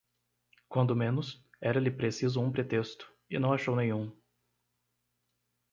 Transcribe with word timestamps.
Quando 0.67 0.95
menos, 0.95 1.45
era-lhe 1.61 1.91
preciso 1.91 2.41
um 2.41 2.51
pretexto, 2.51 3.13
e 3.29 3.37
não 3.37 3.53
achou 3.53 3.75
nenhum. 3.75 4.11